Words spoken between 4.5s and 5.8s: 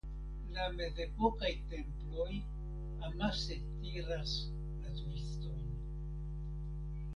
la turistojn.